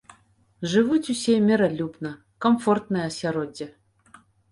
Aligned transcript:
Жывуць 0.71 1.11
усе 1.13 1.35
міралюбна, 1.49 2.13
камфортнае 2.45 3.03
асяроддзе. 3.11 3.69